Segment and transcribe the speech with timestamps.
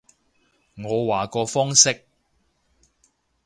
[0.83, 2.07] 我話個方式